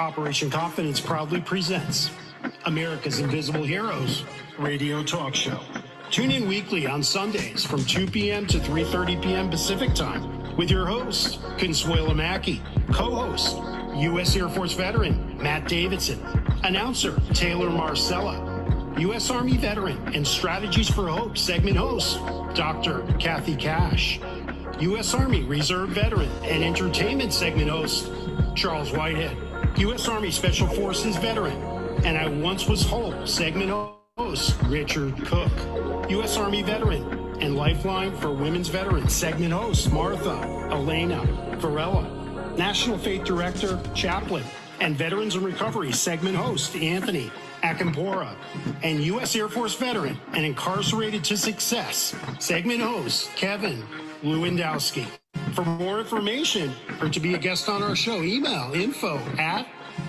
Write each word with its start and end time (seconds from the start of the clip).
Operation 0.00 0.48
Confidence 0.48 0.98
proudly 0.98 1.42
presents 1.42 2.10
America's 2.64 3.20
Invisible 3.20 3.64
Heroes 3.64 4.24
radio 4.58 5.02
talk 5.02 5.34
show. 5.34 5.60
Tune 6.10 6.30
in 6.30 6.48
weekly 6.48 6.86
on 6.86 7.02
Sundays 7.02 7.66
from 7.66 7.84
2 7.84 8.06
p.m. 8.06 8.46
to 8.46 8.56
3:30 8.60 9.22
p.m. 9.22 9.50
Pacific 9.50 9.92
Time 9.92 10.56
with 10.56 10.70
your 10.70 10.86
host 10.86 11.42
Consuela 11.58 12.16
Mackey, 12.16 12.62
co-host 12.90 13.58
U.S. 13.96 14.34
Air 14.36 14.48
Force 14.48 14.72
veteran 14.72 15.36
Matt 15.36 15.68
Davidson, 15.68 16.18
announcer 16.64 17.20
Taylor 17.34 17.68
Marcella, 17.68 18.94
U.S. 18.98 19.28
Army 19.28 19.58
veteran 19.58 19.98
and 20.14 20.26
Strategies 20.26 20.88
for 20.88 21.08
Hope 21.08 21.36
segment 21.36 21.76
host 21.76 22.18
Dr. 22.54 23.02
Kathy 23.18 23.54
Cash, 23.54 24.18
U.S. 24.80 25.12
Army 25.12 25.42
Reserve 25.42 25.90
veteran 25.90 26.30
and 26.44 26.64
entertainment 26.64 27.34
segment 27.34 27.68
host 27.68 28.10
Charles 28.56 28.92
Whitehead, 28.92 29.36
U.S. 29.80 30.08
Army 30.08 30.30
Special 30.30 30.66
Forces 30.66 31.16
veteran, 31.16 31.56
and 32.04 32.18
I 32.18 32.28
once 32.28 32.68
was 32.68 32.82
whole 32.82 33.26
segment 33.26 33.70
host 34.18 34.54
Richard 34.64 35.16
Cook, 35.24 35.50
U.S. 36.10 36.36
Army 36.36 36.60
veteran 36.60 37.02
and 37.40 37.56
Lifeline 37.56 38.14
for 38.18 38.30
Women's 38.30 38.68
Veterans 38.68 39.14
segment 39.14 39.54
host 39.54 39.90
Martha 39.90 40.68
Elena 40.70 41.24
Varela, 41.56 42.54
National 42.58 42.98
Faith 42.98 43.24
Director, 43.24 43.80
Chaplain, 43.94 44.44
and 44.80 44.96
Veterans 44.96 45.34
in 45.34 45.42
Recovery 45.42 45.92
segment 45.92 46.36
host 46.36 46.76
Anthony 46.76 47.30
Akampora, 47.62 48.34
and 48.82 49.02
U.S. 49.04 49.34
Air 49.34 49.48
Force 49.48 49.74
veteran 49.74 50.20
and 50.34 50.44
incarcerated 50.44 51.24
to 51.24 51.38
success 51.38 52.14
segment 52.38 52.82
host 52.82 53.30
Kevin 53.34 53.82
Lewandowski. 54.22 55.06
For 55.54 55.64
more 55.64 55.98
information 55.98 56.72
or 57.00 57.08
to 57.08 57.18
be 57.18 57.34
a 57.34 57.38
guest 57.38 57.68
on 57.68 57.82
our 57.82 57.96
show, 57.96 58.22
email 58.22 58.72
info 58.72 59.18
at 59.38 59.66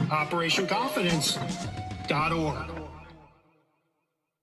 operationconfidence.org. 0.09 2.71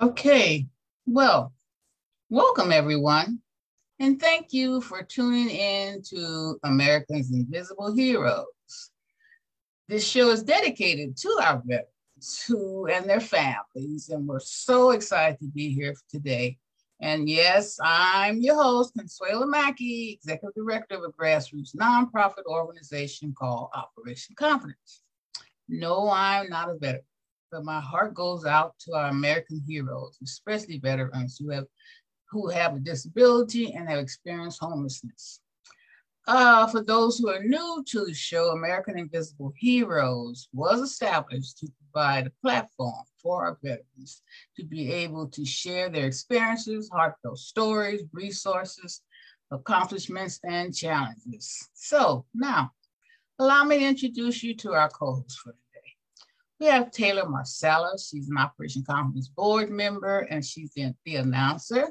Okay, 0.00 0.66
well, 1.06 1.52
Welcome, 2.32 2.70
everyone, 2.70 3.40
and 3.98 4.20
thank 4.20 4.52
you 4.52 4.80
for 4.82 5.02
tuning 5.02 5.50
in 5.50 6.00
to 6.10 6.60
America's 6.62 7.32
Invisible 7.32 7.92
Heroes. 7.92 8.46
This 9.88 10.06
show 10.06 10.30
is 10.30 10.44
dedicated 10.44 11.16
to 11.16 11.40
our 11.42 11.60
veterans 11.66 12.44
who 12.46 12.86
and 12.86 13.10
their 13.10 13.18
families, 13.18 14.10
and 14.10 14.28
we're 14.28 14.38
so 14.38 14.92
excited 14.92 15.40
to 15.40 15.48
be 15.48 15.74
here 15.74 15.92
today. 16.08 16.56
And 17.00 17.28
yes, 17.28 17.80
I'm 17.82 18.40
your 18.40 18.62
host, 18.62 18.92
Consuela 18.96 19.48
Mackey, 19.48 20.12
Executive 20.12 20.54
Director 20.54 20.98
of 20.98 21.02
a 21.02 21.08
grassroots 21.08 21.74
nonprofit 21.74 22.44
organization 22.46 23.34
called 23.36 23.70
Operation 23.74 24.36
Confidence. 24.38 25.02
No, 25.68 26.08
I'm 26.08 26.48
not 26.48 26.70
a 26.70 26.74
veteran, 26.74 27.02
but 27.50 27.64
my 27.64 27.80
heart 27.80 28.14
goes 28.14 28.44
out 28.44 28.74
to 28.82 28.92
our 28.92 29.08
American 29.08 29.60
heroes, 29.66 30.16
especially 30.22 30.78
veterans 30.78 31.36
who 31.36 31.50
have 31.50 31.64
who 32.30 32.48
have 32.48 32.74
a 32.74 32.78
disability 32.78 33.72
and 33.72 33.88
have 33.88 33.98
experienced 33.98 34.60
homelessness. 34.60 35.40
Uh, 36.26 36.66
for 36.66 36.82
those 36.82 37.18
who 37.18 37.28
are 37.28 37.42
new 37.42 37.82
to 37.88 38.04
the 38.04 38.14
show, 38.14 38.50
American 38.50 38.98
Invisible 38.98 39.52
Heroes 39.56 40.48
was 40.52 40.80
established 40.80 41.58
to 41.58 41.68
provide 41.80 42.26
a 42.26 42.32
platform 42.42 43.04
for 43.20 43.46
our 43.46 43.58
veterans 43.62 44.22
to 44.56 44.64
be 44.64 44.92
able 44.92 45.26
to 45.28 45.44
share 45.44 45.88
their 45.88 46.06
experiences, 46.06 46.90
heartfelt 46.92 47.38
stories, 47.38 48.02
resources, 48.12 49.02
accomplishments, 49.50 50.38
and 50.44 50.74
challenges. 50.74 51.68
So 51.74 52.26
now, 52.34 52.70
allow 53.38 53.64
me 53.64 53.78
to 53.78 53.84
introduce 53.86 54.42
you 54.42 54.54
to 54.56 54.74
our 54.74 54.88
co-host 54.88 55.38
for 55.38 55.50
today. 55.50 55.94
We 56.60 56.66
have 56.66 56.92
Taylor 56.92 57.28
Marcella. 57.28 57.96
She's 57.98 58.28
an 58.28 58.38
Operation 58.38 58.84
Confidence 58.86 59.28
board 59.28 59.70
member, 59.70 60.20
and 60.30 60.44
she's 60.44 60.72
the, 60.74 60.94
the 61.04 61.16
announcer. 61.16 61.88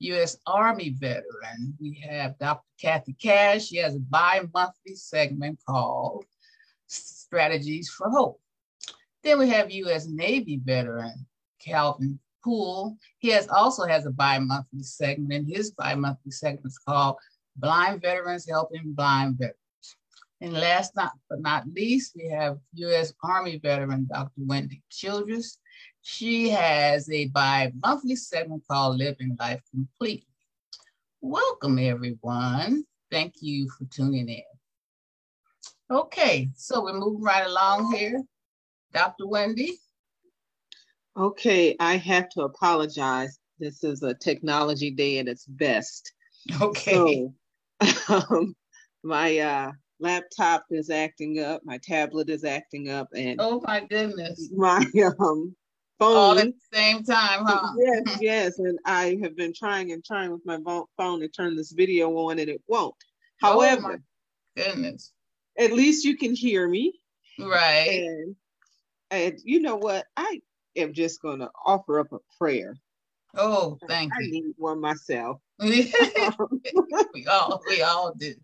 U.S. 0.00 0.36
Army 0.46 0.90
veteran. 0.90 1.74
We 1.80 2.04
have 2.08 2.38
Dr. 2.38 2.62
Kathy 2.80 3.14
Cash. 3.14 3.66
She 3.66 3.76
has 3.76 3.94
a 3.94 4.00
bi-monthly 4.00 4.94
segment 4.94 5.58
called 5.66 6.24
Strategies 6.86 7.90
for 7.90 8.10
Hope. 8.10 8.40
Then 9.22 9.38
we 9.38 9.48
have 9.48 9.70
U.S. 9.70 10.06
Navy 10.06 10.60
veteran 10.62 11.26
Calvin 11.58 12.18
Poole. 12.42 12.96
He 13.18 13.28
has 13.30 13.48
also 13.48 13.84
has 13.84 14.04
a 14.06 14.10
bi-monthly 14.10 14.82
segment, 14.82 15.32
and 15.32 15.48
his 15.48 15.70
bi-monthly 15.70 16.30
segment 16.30 16.66
is 16.66 16.78
called 16.78 17.16
Blind 17.56 18.02
Veterans 18.02 18.46
Helping 18.48 18.92
Blind 18.92 19.38
Veterans. 19.38 19.56
And 20.40 20.52
last 20.52 20.94
not, 20.94 21.12
but 21.30 21.40
not 21.40 21.64
least, 21.72 22.12
we 22.16 22.28
have 22.28 22.58
U.S. 22.74 23.14
Army 23.22 23.58
veteran 23.58 24.06
Dr. 24.12 24.32
Wendy 24.36 24.82
Childress. 24.90 25.58
She 26.06 26.50
has 26.50 27.08
a 27.08 27.28
bi-monthly 27.28 28.16
segment 28.16 28.62
called 28.70 28.98
Living 28.98 29.38
Life 29.40 29.62
Completely. 29.70 30.28
Welcome, 31.22 31.78
everyone. 31.78 32.84
Thank 33.10 33.36
you 33.40 33.70
for 33.70 33.86
tuning 33.86 34.28
in. 34.28 34.42
Okay, 35.90 36.50
so 36.54 36.84
we're 36.84 36.92
moving 36.92 37.22
right 37.22 37.46
along 37.46 37.94
here. 37.94 38.22
Dr. 38.92 39.26
Wendy. 39.26 39.78
Okay, 41.16 41.74
I 41.80 41.96
have 41.96 42.28
to 42.30 42.42
apologize. 42.42 43.38
This 43.58 43.82
is 43.82 44.02
a 44.02 44.12
technology 44.12 44.90
day 44.90 45.20
at 45.20 45.26
its 45.26 45.46
best. 45.46 46.12
Okay. 46.60 46.92
So, 46.92 47.34
um, 48.30 48.54
my 49.02 49.38
uh, 49.38 49.72
laptop 50.00 50.66
is 50.70 50.90
acting 50.90 51.42
up, 51.42 51.62
my 51.64 51.78
tablet 51.78 52.28
is 52.28 52.44
acting 52.44 52.90
up, 52.90 53.08
and 53.16 53.40
oh 53.40 53.62
my 53.66 53.80
goodness, 53.88 54.50
my 54.54 54.84
um, 55.18 55.56
phone. 55.98 56.16
All 56.16 56.38
at 56.38 56.46
the 56.46 56.76
same 56.76 57.02
time, 57.04 57.44
huh? 57.44 57.72
Yes, 57.78 58.18
yes. 58.20 58.58
And 58.58 58.78
I 58.84 59.18
have 59.22 59.36
been 59.36 59.52
trying 59.52 59.92
and 59.92 60.04
trying 60.04 60.30
with 60.30 60.44
my 60.44 60.58
phone 60.96 61.20
to 61.20 61.28
turn 61.28 61.56
this 61.56 61.72
video 61.72 62.10
on 62.10 62.38
and 62.38 62.48
it 62.48 62.62
won't. 62.66 62.94
Oh 63.42 63.52
However, 63.52 64.00
oh 64.00 64.62
goodness. 64.62 65.12
At 65.58 65.72
least 65.72 66.04
you 66.04 66.16
can 66.16 66.34
hear 66.34 66.68
me. 66.68 67.00
Right. 67.38 68.02
And, 68.02 68.36
and 69.10 69.38
you 69.44 69.60
know 69.60 69.76
what? 69.76 70.06
I 70.16 70.40
am 70.76 70.92
just 70.92 71.22
going 71.22 71.40
to 71.40 71.50
offer 71.64 72.00
up 72.00 72.12
a 72.12 72.18
prayer. 72.38 72.76
Oh, 73.36 73.78
thank 73.88 74.12
I 74.12 74.16
you. 74.20 74.26
I 74.26 74.30
need 74.30 74.54
one 74.56 74.80
myself. 74.80 75.40
we 75.60 75.92
all 77.28 77.62
we 77.68 77.82
all 77.82 78.14
do. 78.16 78.34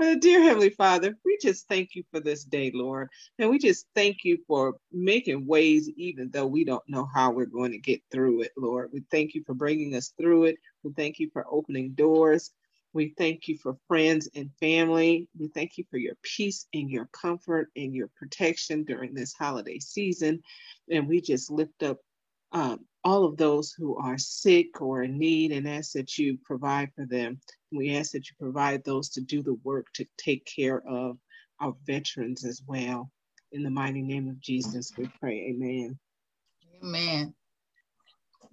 Uh, 0.00 0.16
dear 0.16 0.42
Heavenly 0.42 0.70
Father, 0.70 1.16
we 1.24 1.38
just 1.40 1.68
thank 1.68 1.94
you 1.94 2.02
for 2.10 2.20
this 2.20 2.44
day, 2.44 2.70
Lord. 2.74 3.08
And 3.38 3.48
we 3.48 3.58
just 3.58 3.86
thank 3.94 4.24
you 4.24 4.38
for 4.46 4.74
making 4.92 5.46
ways, 5.46 5.88
even 5.96 6.30
though 6.30 6.46
we 6.46 6.64
don't 6.64 6.82
know 6.88 7.08
how 7.14 7.30
we're 7.30 7.46
going 7.46 7.70
to 7.72 7.78
get 7.78 8.02
through 8.10 8.42
it, 8.42 8.52
Lord. 8.56 8.90
We 8.92 9.04
thank 9.10 9.34
you 9.34 9.44
for 9.46 9.54
bringing 9.54 9.94
us 9.94 10.12
through 10.20 10.44
it. 10.44 10.56
We 10.82 10.92
thank 10.92 11.20
you 11.20 11.30
for 11.32 11.46
opening 11.48 11.92
doors. 11.92 12.50
We 12.92 13.14
thank 13.16 13.46
you 13.48 13.56
for 13.56 13.76
friends 13.88 14.28
and 14.34 14.50
family. 14.58 15.28
We 15.38 15.48
thank 15.48 15.78
you 15.78 15.84
for 15.90 15.96
your 15.98 16.16
peace 16.22 16.66
and 16.74 16.90
your 16.90 17.06
comfort 17.06 17.70
and 17.76 17.94
your 17.94 18.08
protection 18.16 18.84
during 18.84 19.14
this 19.14 19.32
holiday 19.32 19.78
season. 19.78 20.42
And 20.90 21.08
we 21.08 21.20
just 21.20 21.50
lift 21.50 21.84
up 21.84 21.98
um, 22.54 22.86
all 23.02 23.24
of 23.24 23.36
those 23.36 23.72
who 23.72 23.96
are 23.96 24.16
sick 24.16 24.80
or 24.80 25.02
in 25.02 25.18
need 25.18 25.52
and 25.52 25.68
ask 25.68 25.92
that 25.92 26.16
you 26.16 26.38
provide 26.42 26.90
for 26.94 27.04
them. 27.04 27.38
We 27.70 27.96
ask 27.96 28.12
that 28.12 28.28
you 28.28 28.34
provide 28.40 28.84
those 28.84 29.10
to 29.10 29.20
do 29.20 29.42
the 29.42 29.58
work 29.64 29.88
to 29.94 30.06
take 30.16 30.46
care 30.46 30.82
of 30.88 31.18
our 31.60 31.74
veterans 31.84 32.44
as 32.44 32.62
well. 32.66 33.10
In 33.52 33.62
the 33.62 33.70
mighty 33.70 34.02
name 34.02 34.28
of 34.28 34.40
Jesus, 34.40 34.92
we 34.96 35.10
pray. 35.20 35.50
Amen. 35.50 35.98
Amen. 36.82 37.34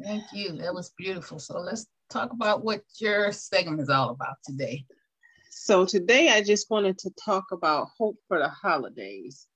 Thank 0.03 0.23
you. 0.33 0.57
That 0.57 0.73
was 0.73 0.91
beautiful. 0.97 1.39
So 1.39 1.59
let's 1.59 1.85
talk 2.09 2.33
about 2.33 2.63
what 2.63 2.83
your 2.99 3.31
segment 3.31 3.81
is 3.81 3.89
all 3.89 4.09
about 4.09 4.37
today. 4.45 4.83
So 5.51 5.85
today 5.85 6.29
I 6.29 6.41
just 6.41 6.69
wanted 6.69 6.97
to 6.99 7.11
talk 7.23 7.45
about 7.51 7.89
hope 7.97 8.17
for 8.27 8.39
the 8.39 8.49
holidays. 8.49 9.47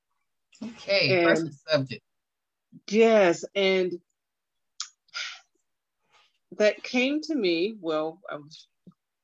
Okay, 0.64 1.18
and, 1.18 1.38
first 1.38 1.68
subject. 1.68 2.04
Yes, 2.88 3.44
and 3.56 3.94
that 6.58 6.84
came 6.84 7.22
to 7.22 7.36
me. 7.36 7.76
Well, 7.80 8.20
was, 8.32 8.68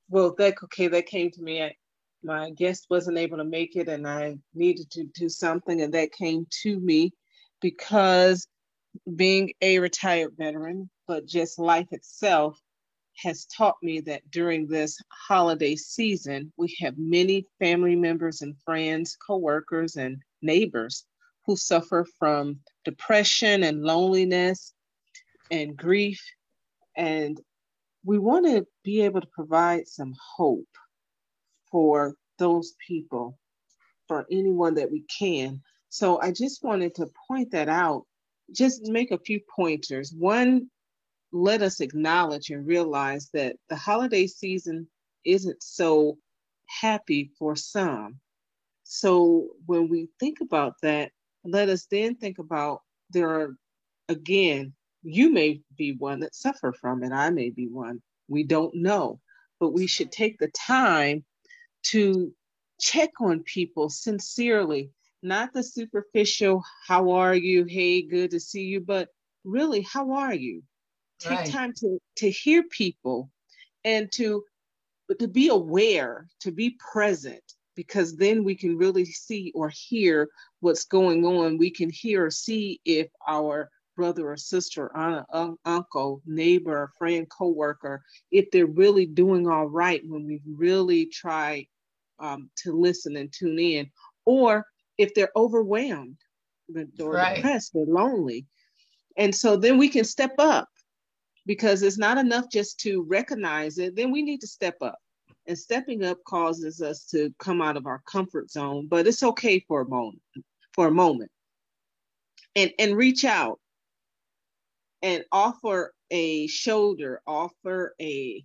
well, 0.10 0.36
that 0.38 0.56
okay, 0.64 0.88
that 0.88 1.06
came 1.06 1.32
to 1.32 1.42
me. 1.42 1.64
I, 1.64 1.76
my 2.24 2.52
guest 2.52 2.88
wasn't 2.90 3.18
able 3.18 3.38
to 3.38 3.44
make 3.44 3.76
it, 3.76 3.90
and 3.90 4.08
I 4.08 4.38
needed 4.54 4.92
to 4.92 5.06
do 5.16 5.30
something, 5.30 5.82
and 5.82 5.94
that 5.94 6.12
came 6.12 6.46
to 6.64 6.80
me 6.80 7.12
because 7.62 8.48
being 9.16 9.54
a 9.62 9.80
retired 9.80 10.34
veteran, 10.38 10.90
but 11.08 11.26
just 11.26 11.60
life 11.60 11.88
itself 11.92 12.60
has 13.18 13.46
taught 13.46 13.76
me 13.82 14.02
that 14.02 14.30
during 14.32 14.68
this 14.68 14.98
holiday 15.10 15.76
season, 15.76 16.52
we 16.58 16.76
have 16.80 16.96
many 16.98 17.46
family 17.60 17.96
members 17.96 18.42
and 18.42 18.56
friends, 18.66 19.18
coworkers, 19.26 19.96
and 19.96 20.22
neighbors 20.42 21.06
who 21.46 21.56
suffer 21.56 22.06
from 22.18 22.60
depression 22.84 23.64
and 23.64 23.84
loneliness 23.84 24.74
and 25.50 25.76
grief. 25.76 26.22
And 26.96 27.40
we 28.04 28.18
want 28.18 28.46
to 28.46 28.66
be 28.84 29.02
able 29.02 29.22
to 29.22 29.28
provide 29.28 29.88
some 29.88 30.14
hope 30.38 30.68
for 31.72 32.16
those 32.40 32.74
people, 32.88 33.38
for 34.08 34.26
anyone 34.32 34.76
that 34.76 34.92
we 34.92 35.04
can. 35.20 35.62
So 35.90 36.20
I 36.22 36.32
just 36.32 36.64
wanted 36.64 36.96
to 36.96 37.08
point 37.28 37.52
that 37.52 37.70
out, 37.70 38.06
just 38.54 38.88
make 38.88 39.12
a 39.12 39.20
few 39.20 39.40
pointers. 39.56 40.14
One, 40.18 40.70
let 41.32 41.62
us 41.62 41.80
acknowledge 41.80 42.50
and 42.50 42.68
realize 42.68 43.30
that 43.34 43.56
the 43.70 43.76
holiday 43.76 44.28
season 44.28 44.88
isn't 45.24 45.62
so 45.62 46.18
happy 46.82 47.32
for 47.38 47.56
some. 47.56 48.20
So 48.84 49.50
when 49.66 49.88
we 49.88 50.10
think 50.20 50.42
about 50.42 50.74
that, 50.82 51.12
let 51.44 51.70
us 51.70 51.88
then 51.90 52.16
think 52.16 52.40
about 52.40 52.82
there 53.12 53.30
are, 53.30 53.56
again, 54.10 54.74
you 55.04 55.32
may 55.32 55.62
be 55.78 55.94
one 55.94 56.20
that 56.20 56.36
suffer 56.36 56.72
from 56.72 57.04
it. 57.04 57.12
I 57.12 57.30
may 57.30 57.50
be 57.50 57.68
one. 57.68 58.02
We 58.28 58.44
don't 58.44 58.76
know, 58.76 59.20
but 59.60 59.74
we 59.74 59.88
should 59.88 60.12
take 60.12 60.38
the 60.38 60.50
time 60.50 61.24
to 61.84 62.34
check 62.80 63.10
on 63.20 63.44
people 63.44 63.90
sincerely, 63.90 64.92
not 65.22 65.54
the 65.54 65.64
superficial, 65.64 66.64
how 66.88 67.12
are 67.12 67.36
you? 67.36 67.66
Hey, 67.66 68.02
good 68.02 68.32
to 68.32 68.40
see 68.40 68.64
you, 68.64 68.82
but 68.82 69.10
really, 69.44 69.82
how 69.82 70.12
are 70.12 70.34
you? 70.34 70.64
Take 71.20 71.40
right. 71.40 71.50
time 71.50 71.74
to, 71.78 72.00
to 72.18 72.30
hear 72.30 72.64
people 72.64 73.30
and 73.84 74.12
to, 74.14 74.44
to 75.20 75.28
be 75.28 75.50
aware, 75.50 76.28
to 76.40 76.52
be 76.52 76.78
present, 76.92 77.44
because 77.76 78.16
then 78.16 78.44
we 78.44 78.56
can 78.56 78.78
really 78.78 79.06
see 79.06 79.52
or 79.56 79.70
hear 79.70 80.30
what's 80.60 80.86
going 80.86 81.26
on. 81.26 81.58
We 81.58 81.72
can 81.72 81.90
hear 81.90 82.26
or 82.26 82.32
see 82.32 82.80
if 82.86 83.08
our 83.28 83.70
brother 83.96 84.32
or 84.32 84.38
sister, 84.38 84.96
aunt, 84.96 85.26
un- 85.34 85.58
uncle, 85.66 86.22
neighbor, 86.26 86.92
friend, 86.98 87.28
coworker, 87.30 88.02
if 88.32 88.50
they're 88.52 88.66
really 88.66 89.06
doing 89.06 89.48
all 89.48 89.68
right 89.68 90.02
when 90.06 90.26
we 90.26 90.42
really 90.46 91.06
try 91.06 91.66
um, 92.20 92.50
to 92.56 92.74
listen 92.74 93.18
and 93.18 93.32
tune 93.32 93.60
in, 93.60 93.90
or 94.26 94.66
if 94.98 95.14
they're 95.14 95.32
overwhelmed 95.36 96.18
or 97.00 97.14
right. 97.14 97.36
depressed 97.36 97.72
or 97.74 97.86
lonely. 97.86 98.46
And 99.18 99.34
so 99.36 99.58
then 99.58 99.78
we 99.78 99.90
can 99.90 100.06
step 100.06 100.34
up 100.38 100.70
because 101.46 101.82
it's 101.82 101.98
not 101.98 102.18
enough 102.18 102.46
just 102.52 102.80
to 102.82 103.04
recognize 103.04 103.78
it, 103.78 103.96
then 103.96 104.12
we 104.12 104.22
need 104.22 104.42
to 104.42 104.48
step 104.48 104.78
up. 104.82 104.98
And 105.48 105.58
stepping 105.58 106.04
up 106.04 106.20
causes 106.26 106.82
us 106.82 107.06
to 107.08 107.34
come 107.40 107.62
out 107.62 107.76
of 107.76 107.88
our 107.88 108.02
comfort 108.10 108.52
zone, 108.52 108.88
but 108.88 109.08
it's 109.08 109.24
okay 109.24 109.60
for 109.68 109.82
a 109.82 109.90
moment, 109.90 110.22
for 110.74 110.88
a 110.88 110.92
moment. 110.92 111.32
And 112.56 112.72
and 112.78 112.96
reach 112.96 113.26
out 113.26 113.60
and 115.02 115.24
offer 115.32 115.94
a 116.10 116.48
shoulder, 116.48 117.22
offer 117.26 117.96
a 118.02 118.44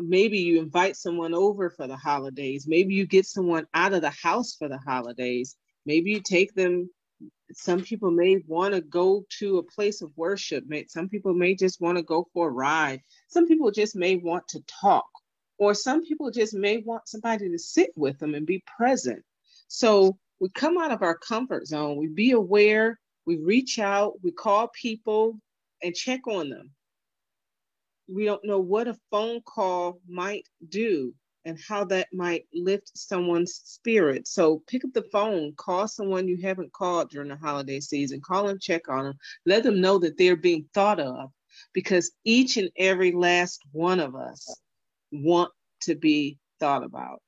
maybe 0.00 0.38
you 0.38 0.60
invite 0.60 0.96
someone 0.96 1.34
over 1.34 1.70
for 1.70 1.86
the 1.86 1.96
holidays, 1.96 2.66
maybe 2.66 2.94
you 2.94 3.06
get 3.06 3.26
someone 3.26 3.66
out 3.74 3.92
of 3.92 4.00
the 4.00 4.10
house 4.10 4.54
for 4.58 4.68
the 4.68 4.78
holidays, 4.78 5.56
maybe 5.86 6.10
you 6.10 6.20
take 6.20 6.54
them 6.54 6.88
some 7.54 7.82
people 7.82 8.10
may 8.10 8.42
want 8.46 8.74
to 8.74 8.80
go 8.80 9.24
to 9.38 9.58
a 9.58 9.62
place 9.62 10.02
of 10.02 10.10
worship. 10.16 10.64
Some 10.88 11.08
people 11.08 11.34
may 11.34 11.54
just 11.54 11.80
want 11.80 11.98
to 11.98 12.02
go 12.02 12.26
for 12.32 12.48
a 12.48 12.52
ride. 12.52 13.02
Some 13.28 13.46
people 13.46 13.70
just 13.70 13.94
may 13.94 14.16
want 14.16 14.48
to 14.48 14.60
talk, 14.80 15.06
or 15.58 15.74
some 15.74 16.02
people 16.02 16.30
just 16.30 16.54
may 16.54 16.78
want 16.78 17.08
somebody 17.08 17.50
to 17.50 17.58
sit 17.58 17.90
with 17.96 18.18
them 18.18 18.34
and 18.34 18.46
be 18.46 18.64
present. 18.76 19.22
So 19.68 20.18
we 20.40 20.48
come 20.54 20.78
out 20.78 20.90
of 20.90 21.02
our 21.02 21.16
comfort 21.16 21.66
zone. 21.66 21.96
We 21.96 22.08
be 22.08 22.32
aware. 22.32 22.98
We 23.26 23.36
reach 23.36 23.78
out. 23.78 24.14
We 24.22 24.32
call 24.32 24.68
people 24.68 25.38
and 25.82 25.94
check 25.94 26.26
on 26.26 26.48
them. 26.48 26.70
We 28.08 28.24
don't 28.24 28.44
know 28.44 28.58
what 28.58 28.88
a 28.88 28.98
phone 29.10 29.40
call 29.42 30.00
might 30.08 30.48
do 30.68 31.14
and 31.44 31.58
how 31.68 31.84
that 31.84 32.08
might 32.12 32.46
lift 32.52 32.96
someone's 32.96 33.60
spirit. 33.64 34.28
So 34.28 34.62
pick 34.66 34.84
up 34.84 34.92
the 34.92 35.06
phone, 35.12 35.54
call 35.56 35.88
someone 35.88 36.28
you 36.28 36.38
haven't 36.40 36.72
called 36.72 37.10
during 37.10 37.28
the 37.28 37.36
holiday 37.36 37.80
season, 37.80 38.20
call 38.20 38.48
and 38.48 38.60
check 38.60 38.88
on 38.88 39.04
them, 39.04 39.18
let 39.46 39.62
them 39.62 39.80
know 39.80 39.98
that 39.98 40.16
they're 40.18 40.36
being 40.36 40.66
thought 40.74 41.00
of 41.00 41.30
because 41.72 42.12
each 42.24 42.56
and 42.56 42.70
every 42.76 43.12
last 43.12 43.60
one 43.72 44.00
of 44.00 44.14
us 44.14 44.60
want 45.10 45.50
to 45.82 45.94
be 45.94 46.38
thought 46.60 46.84
about. 46.84 47.20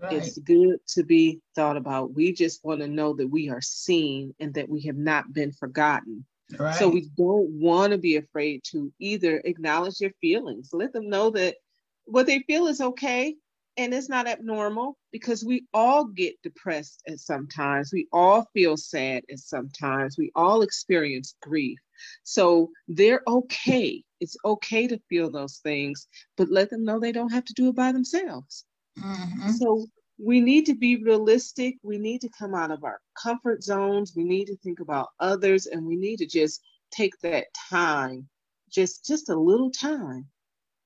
Right. 0.00 0.14
It's 0.14 0.38
good 0.38 0.78
to 0.94 1.02
be 1.02 1.40
thought 1.54 1.76
about. 1.76 2.14
We 2.14 2.32
just 2.32 2.64
want 2.64 2.80
to 2.80 2.88
know 2.88 3.14
that 3.14 3.28
we 3.28 3.50
are 3.50 3.60
seen 3.60 4.34
and 4.40 4.54
that 4.54 4.68
we 4.68 4.82
have 4.82 4.96
not 4.96 5.32
been 5.32 5.52
forgotten. 5.52 6.24
Right. 6.58 6.74
So 6.74 6.88
we 6.88 7.08
don't 7.16 7.50
want 7.50 7.92
to 7.92 7.98
be 7.98 8.16
afraid 8.16 8.62
to 8.70 8.92
either 8.98 9.40
acknowledge 9.44 9.98
their 9.98 10.12
feelings, 10.20 10.70
let 10.72 10.92
them 10.92 11.08
know 11.08 11.30
that 11.30 11.56
what 12.04 12.26
they 12.26 12.40
feel 12.40 12.66
is 12.66 12.80
okay 12.80 13.34
and 13.76 13.94
it's 13.94 14.08
not 14.08 14.26
abnormal 14.26 14.98
because 15.12 15.44
we 15.44 15.64
all 15.72 16.04
get 16.04 16.34
depressed 16.42 17.02
at 17.08 17.20
sometimes. 17.20 17.92
We 17.92 18.08
all 18.12 18.46
feel 18.52 18.76
sad 18.76 19.22
at 19.30 19.38
sometimes. 19.38 20.16
We 20.18 20.32
all 20.34 20.62
experience 20.62 21.34
grief. 21.40 21.78
So 22.24 22.70
they're 22.88 23.22
okay. 23.26 24.02
It's 24.20 24.36
okay 24.44 24.86
to 24.88 25.00
feel 25.08 25.30
those 25.30 25.58
things 25.58 26.06
but 26.36 26.50
let 26.50 26.70
them 26.70 26.84
know 26.84 26.98
they 26.98 27.12
don't 27.12 27.32
have 27.32 27.44
to 27.44 27.54
do 27.54 27.68
it 27.68 27.76
by 27.76 27.92
themselves. 27.92 28.64
Mm-hmm. 28.98 29.50
so 29.52 29.86
we 30.22 30.40
need 30.40 30.66
to 30.66 30.74
be 30.74 31.02
realistic 31.02 31.76
we 31.82 31.98
need 31.98 32.20
to 32.20 32.28
come 32.38 32.54
out 32.54 32.70
of 32.70 32.84
our 32.84 33.00
comfort 33.20 33.62
zones 33.62 34.12
we 34.14 34.24
need 34.24 34.46
to 34.46 34.56
think 34.58 34.80
about 34.80 35.08
others 35.18 35.66
and 35.66 35.84
we 35.86 35.96
need 35.96 36.16
to 36.16 36.26
just 36.26 36.62
take 36.90 37.18
that 37.20 37.46
time 37.70 38.28
just 38.70 39.06
just 39.06 39.28
a 39.28 39.34
little 39.34 39.70
time 39.70 40.26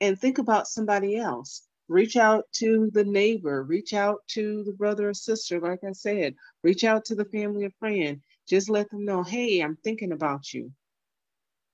and 0.01 0.19
think 0.19 0.39
about 0.39 0.69
somebody 0.69 1.17
else 1.17 1.67
reach 1.89 2.17
out 2.17 2.45
to 2.53 2.91
the 2.93 3.05
neighbor, 3.05 3.62
reach 3.62 3.93
out 3.93 4.21
to 4.29 4.64
the 4.64 4.73
brother 4.73 5.11
or 5.11 5.14
sister, 5.14 5.61
like 5.61 5.81
I 5.87 5.93
said, 5.93 6.35
reach 6.62 6.85
out 6.85 7.05
to 7.07 7.14
the 7.14 7.26
family 7.26 7.64
or 7.64 7.71
friend. 7.79 8.21
Just 8.49 8.71
let 8.71 8.91
them 8.91 9.05
know, 9.05 9.23
hey, 9.23 9.61
I'm 9.61 9.76
thinking 9.76 10.12
about 10.12 10.53
you. 10.53 10.73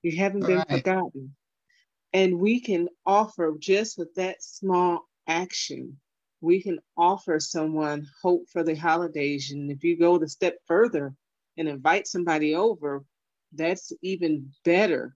You 0.03 0.17
haven't 0.17 0.45
been 0.45 0.57
right. 0.57 0.69
forgotten. 0.69 1.35
And 2.13 2.39
we 2.39 2.59
can 2.59 2.89
offer 3.05 3.55
just 3.57 3.97
with 3.97 4.13
that 4.15 4.43
small 4.43 5.07
action, 5.27 5.99
we 6.41 6.61
can 6.61 6.79
offer 6.97 7.39
someone 7.39 8.07
hope 8.21 8.49
for 8.51 8.63
the 8.63 8.75
holidays. 8.75 9.51
And 9.51 9.71
if 9.71 9.83
you 9.83 9.97
go 9.97 10.17
the 10.17 10.27
step 10.27 10.57
further 10.67 11.13
and 11.57 11.67
invite 11.67 12.07
somebody 12.07 12.55
over, 12.55 13.03
that's 13.53 13.91
even 14.01 14.51
better. 14.65 15.15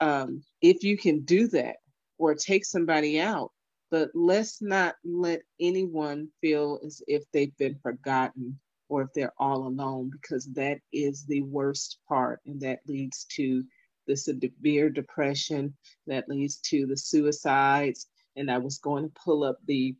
Um, 0.00 0.42
if 0.62 0.82
you 0.82 0.96
can 0.96 1.20
do 1.20 1.48
that 1.48 1.76
or 2.18 2.34
take 2.34 2.64
somebody 2.64 3.20
out 3.20 3.52
but 3.90 4.10
let's 4.14 4.62
not 4.62 4.94
let 5.04 5.42
anyone 5.60 6.28
feel 6.40 6.78
as 6.84 7.02
if 7.08 7.24
they've 7.32 7.56
been 7.58 7.76
forgotten 7.82 8.58
or 8.88 9.02
if 9.02 9.12
they're 9.14 9.34
all 9.38 9.66
alone, 9.66 10.10
because 10.10 10.46
that 10.52 10.78
is 10.92 11.24
the 11.26 11.42
worst 11.42 11.98
part. 12.08 12.40
And 12.46 12.60
that 12.60 12.80
leads 12.86 13.24
to 13.36 13.64
the 14.06 14.16
severe 14.16 14.90
depression, 14.90 15.76
that 16.06 16.28
leads 16.28 16.56
to 16.58 16.86
the 16.86 16.96
suicides. 16.96 18.06
And 18.36 18.50
I 18.50 18.58
was 18.58 18.78
going 18.78 19.04
to 19.04 19.20
pull 19.24 19.44
up 19.44 19.58
the 19.66 19.94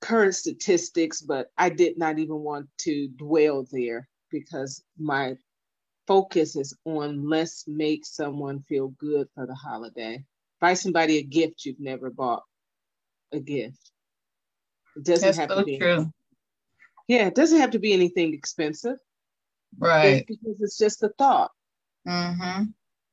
current 0.00 0.34
statistics, 0.34 1.20
but 1.20 1.48
I 1.58 1.70
did 1.70 1.98
not 1.98 2.18
even 2.18 2.36
want 2.36 2.68
to 2.80 3.08
dwell 3.08 3.66
there 3.70 4.08
because 4.30 4.82
my 4.98 5.36
focus 6.06 6.56
is 6.56 6.76
on 6.84 7.28
let's 7.28 7.64
make 7.68 8.04
someone 8.04 8.64
feel 8.68 8.88
good 8.98 9.28
for 9.34 9.46
the 9.46 9.54
holiday 9.54 10.24
buy 10.60 10.74
somebody 10.74 11.18
a 11.18 11.22
gift 11.22 11.64
you've 11.64 11.80
never 11.80 12.10
bought 12.10 12.42
a 13.32 13.40
gift. 13.40 13.90
It 14.96 15.04
doesn't 15.04 15.26
That's 15.26 15.38
have 15.38 15.50
so 15.50 15.60
to 15.60 15.64
be 15.64 15.78
true. 15.78 15.92
Anything. 15.92 16.12
Yeah, 17.08 17.26
it 17.26 17.34
doesn't 17.34 17.58
have 17.58 17.70
to 17.70 17.78
be 17.78 17.92
anything 17.92 18.34
expensive. 18.34 18.96
Right. 19.78 20.04
It's 20.06 20.26
because 20.26 20.60
it's 20.60 20.78
just 20.78 21.02
a 21.02 21.10
thought. 21.18 21.50
Mm-hmm. 22.06 22.64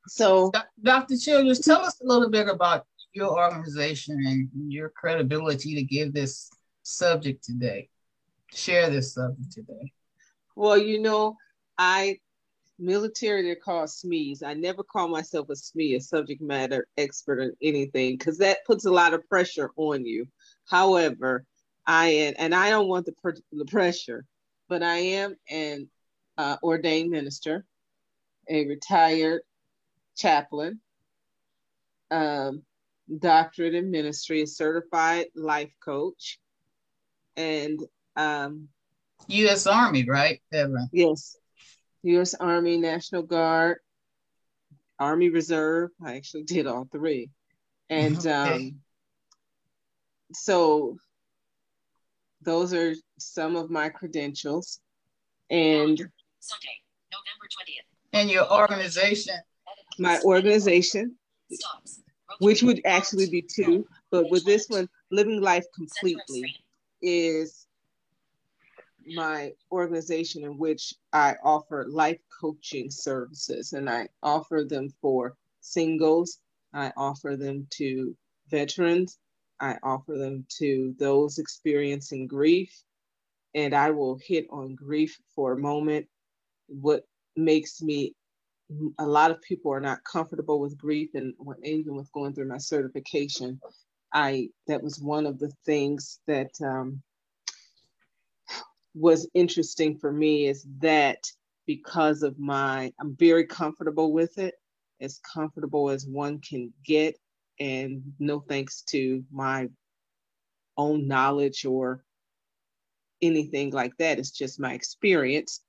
So, 0.08 0.52
Dr. 0.84 1.18
Childress, 1.18 1.60
tell 1.60 1.82
us 1.82 2.00
a 2.02 2.06
little 2.06 2.30
bit 2.30 2.48
about 2.48 2.86
your 3.14 3.32
organization 3.32 4.16
and 4.26 4.72
your 4.72 4.90
credibility 4.90 5.76
to 5.76 5.84
give 5.84 6.14
this 6.14 6.50
subject 6.88 7.44
today, 7.44 7.90
share 8.54 8.90
this 8.90 9.14
subject 9.14 9.52
today. 9.52 9.92
Well, 10.56 10.78
you 10.78 11.02
know, 11.02 11.36
I 11.78 12.20
military 12.80 13.42
they're 13.44 13.56
called 13.56 13.90
SMEs. 13.90 14.44
I 14.44 14.54
never 14.54 14.84
call 14.84 15.08
myself 15.08 15.50
a 15.50 15.54
SME, 15.54 15.96
a 15.96 16.02
subject 16.02 16.42
matter 16.42 16.88
expert 16.98 17.42
in 17.42 17.54
anything, 17.62 18.18
because 18.18 18.38
that 18.38 18.66
puts 18.66 18.86
a 18.86 18.92
lot 18.92 19.14
of 19.14 19.28
pressure 19.28 19.72
on 19.76 20.06
you. 20.06 20.28
However, 20.70 21.46
I 21.86 22.08
am, 22.08 22.34
and 22.38 22.56
I 22.56 22.70
don't 22.70 22.88
want 22.88 23.06
the, 23.06 23.14
the 23.52 23.66
pressure, 23.66 24.26
but 24.68 24.84
I 24.84 24.98
am 24.98 25.36
an 25.50 25.90
uh, 26.38 26.58
ordained 26.62 27.10
minister, 27.10 27.66
a 28.50 28.66
retired 28.68 29.42
chaplain, 30.16 30.82
um, 32.12 32.64
doctorate 33.20 33.76
in 33.76 33.90
ministry, 33.90 34.42
a 34.42 34.48
certified 34.48 35.28
life 35.36 35.72
coach, 35.84 36.40
and 37.38 37.80
um, 38.16 38.68
U.S. 39.28 39.68
Army, 39.68 40.04
right, 40.04 40.42
Evan? 40.52 40.90
Yes, 40.92 41.38
U.S. 42.04 42.34
Army, 42.34 42.78
National 42.78 43.22
Guard, 43.22 43.78
Army 45.00 45.30
Reserve. 45.30 45.92
I 46.04 46.16
actually 46.16 46.44
did 46.44 46.68
all 46.68 46.88
three, 46.92 47.30
and 47.90 48.18
okay. 48.28 48.32
um, 48.32 48.80
so 50.34 50.98
those 52.42 52.74
are 52.74 52.94
some 53.20 53.56
of 53.56 53.70
my 53.70 53.90
credentials. 53.90 54.80
And 55.50 55.98
Sunday, 56.40 56.76
November 57.12 57.46
20th. 57.46 58.20
And 58.20 58.30
your 58.30 58.52
organization? 58.52 59.36
My 60.00 60.20
organization, 60.24 61.16
which 62.40 62.62
would 62.62 62.82
actually 62.86 63.30
be 63.30 63.42
two, 63.42 63.88
but 64.12 64.30
with 64.30 64.46
this 64.46 64.68
one, 64.68 64.90
Living 65.10 65.42
Life 65.42 65.66
Completely 65.74 66.56
is 67.02 67.68
my 69.06 69.54
organization 69.72 70.44
in 70.44 70.58
which 70.58 70.94
I 71.14 71.36
offer 71.44 71.86
life 71.90 72.20
coaching 72.42 72.92
services 72.92 73.74
and 73.74 73.90
I 73.90 74.10
offer 74.22 74.66
them 74.68 74.90
for 75.02 75.36
singles, 75.62 76.40
I 76.74 76.92
offer 76.98 77.36
them 77.38 77.68
to 77.72 78.16
veterans, 78.50 79.18
I 79.60 79.78
offer 79.84 80.18
them 80.18 80.46
to 80.60 80.94
those 81.00 81.40
experiencing 81.40 82.28
grief, 82.28 82.84
and 83.56 83.74
I 83.74 83.92
will 83.92 84.18
hit 84.22 84.48
on 84.52 84.76
grief 84.76 85.18
for 85.34 85.54
a 85.54 85.60
moment. 85.60 86.08
What 86.68 87.06
makes 87.36 87.82
me 87.82 88.14
a 89.00 89.08
lot 89.08 89.32
of 89.32 89.42
people 89.42 89.72
are 89.72 89.80
not 89.80 90.04
comfortable 90.04 90.60
with 90.60 90.78
grief 90.78 91.12
and 91.14 91.34
when, 91.38 91.58
even 91.64 91.96
with 91.96 92.12
going 92.12 92.34
through 92.34 92.50
my 92.50 92.58
certification 92.58 93.62
i 94.18 94.50
that 94.68 94.82
was 94.82 95.00
one 95.00 95.26
of 95.26 95.38
the 95.40 95.52
things 95.66 96.20
that 96.28 96.52
um, 96.64 97.02
was 98.96 99.30
interesting 99.34 99.98
for 99.98 100.12
me 100.12 100.48
is 100.48 100.66
that 100.80 101.20
because 101.66 102.24
of 102.24 102.40
my 102.40 102.92
i'm 103.00 103.16
very 103.16 103.46
comfortable 103.46 104.12
with 104.12 104.38
it 104.38 104.56
as 105.00 105.20
comfortable 105.20 105.90
as 105.90 106.08
one 106.08 106.40
can 106.40 106.74
get 106.84 107.16
and 107.60 108.02
no 108.20 108.40
thanks 108.40 108.82
to 108.82 109.24
my 109.32 109.68
own 110.78 111.08
knowledge 111.08 111.66
or 111.66 112.04
anything 113.22 113.72
like 113.72 113.96
that 113.98 114.20
it's 114.20 114.32
just 114.32 114.60
my 114.60 114.74
experience. 114.74 115.62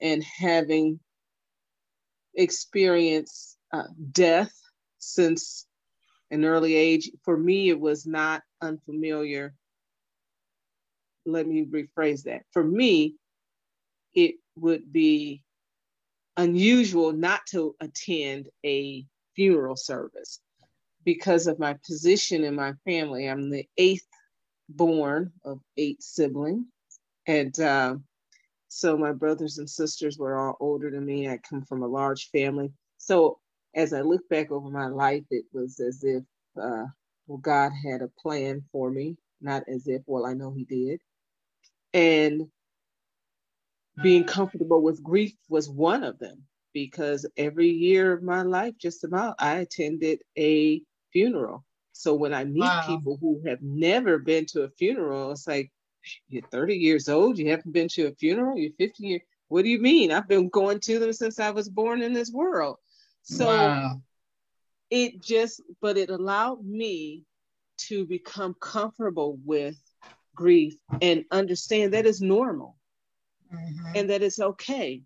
And 0.00 0.24
having 0.24 0.98
experienced 2.34 3.56
uh, 3.72 3.84
death 4.10 4.52
since 4.98 5.66
an 6.32 6.44
early 6.44 6.74
age 6.74 7.10
for 7.24 7.36
me 7.36 7.68
it 7.68 7.78
was 7.78 8.06
not 8.06 8.42
unfamiliar 8.60 9.54
let 11.24 11.46
me 11.46 11.64
rephrase 11.64 12.24
that. 12.24 12.42
For 12.50 12.64
me, 12.64 13.14
it 14.14 14.36
would 14.56 14.92
be 14.92 15.42
unusual 16.36 17.12
not 17.12 17.40
to 17.50 17.74
attend 17.80 18.48
a 18.64 19.04
funeral 19.34 19.76
service 19.76 20.40
because 21.04 21.46
of 21.46 21.58
my 21.58 21.76
position 21.86 22.44
in 22.44 22.54
my 22.54 22.72
family. 22.84 23.28
I'm 23.28 23.50
the 23.50 23.66
eighth 23.76 24.06
born 24.68 25.32
of 25.44 25.60
eight 25.76 26.02
siblings. 26.02 26.64
And 27.26 27.58
uh, 27.60 27.96
so 28.68 28.96
my 28.96 29.12
brothers 29.12 29.58
and 29.58 29.68
sisters 29.68 30.18
were 30.18 30.36
all 30.36 30.56
older 30.60 30.90
than 30.90 31.04
me. 31.04 31.28
I 31.28 31.38
come 31.38 31.62
from 31.62 31.82
a 31.82 31.88
large 31.88 32.30
family. 32.30 32.72
So 32.98 33.38
as 33.74 33.92
I 33.92 34.02
look 34.02 34.28
back 34.28 34.50
over 34.50 34.70
my 34.70 34.86
life, 34.86 35.24
it 35.30 35.44
was 35.52 35.80
as 35.80 36.04
if 36.04 36.22
uh, 36.60 36.86
well, 37.26 37.38
God 37.38 37.72
had 37.72 38.02
a 38.02 38.10
plan 38.20 38.62
for 38.72 38.90
me, 38.90 39.16
not 39.40 39.62
as 39.68 39.86
if, 39.86 40.02
well, 40.06 40.26
I 40.26 40.34
know 40.34 40.52
He 40.52 40.64
did 40.64 41.00
and 41.94 42.48
being 44.02 44.24
comfortable 44.24 44.82
with 44.82 45.02
grief 45.02 45.34
was 45.48 45.68
one 45.68 46.02
of 46.02 46.18
them 46.18 46.42
because 46.72 47.26
every 47.36 47.68
year 47.68 48.12
of 48.12 48.22
my 48.22 48.42
life, 48.42 48.74
just 48.78 49.04
about, 49.04 49.34
I 49.38 49.56
attended 49.56 50.22
a 50.38 50.80
funeral. 51.12 51.64
So 51.92 52.14
when 52.14 52.32
I 52.32 52.44
meet 52.44 52.60
wow. 52.60 52.84
people 52.86 53.18
who 53.20 53.42
have 53.46 53.60
never 53.60 54.18
been 54.18 54.46
to 54.46 54.62
a 54.62 54.70
funeral, 54.70 55.32
it's 55.32 55.46
like, 55.46 55.70
you're 56.28 56.42
30 56.50 56.74
years 56.74 57.08
old, 57.08 57.38
you 57.38 57.50
haven't 57.50 57.72
been 57.72 57.88
to 57.88 58.06
a 58.06 58.14
funeral, 58.14 58.58
you're 58.58 58.72
50 58.78 59.06
years. 59.06 59.22
What 59.48 59.62
do 59.62 59.68
you 59.68 59.78
mean? 59.78 60.10
I've 60.10 60.26
been 60.26 60.48
going 60.48 60.80
to 60.80 60.98
them 60.98 61.12
since 61.12 61.38
I 61.38 61.50
was 61.50 61.68
born 61.68 62.00
in 62.00 62.14
this 62.14 62.32
world. 62.32 62.78
So 63.22 63.46
wow. 63.46 64.00
it 64.90 65.22
just, 65.22 65.62
but 65.80 65.96
it 65.96 66.10
allowed 66.10 66.64
me 66.64 67.24
to 67.88 68.04
become 68.04 68.54
comfortable 68.60 69.38
with 69.44 69.76
grief 70.34 70.74
and 71.00 71.24
understand 71.30 71.94
that 71.94 72.06
is 72.06 72.20
normal 72.20 72.76
mm-hmm. 73.52 73.92
and 73.94 74.10
that 74.10 74.22
it's 74.22 74.40
okay. 74.40 75.02